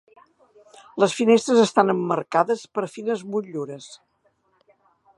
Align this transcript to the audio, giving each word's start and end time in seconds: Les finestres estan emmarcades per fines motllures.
Les 1.03 1.13
finestres 1.17 1.61
estan 1.65 1.95
emmarcades 1.95 2.65
per 2.79 2.87
fines 2.97 3.25
motllures. 3.37 3.93